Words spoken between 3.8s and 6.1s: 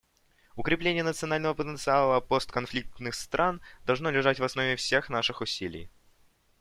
должно лежать в основе всех наших усилий.